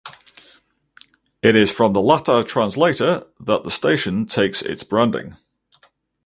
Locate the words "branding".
4.83-5.35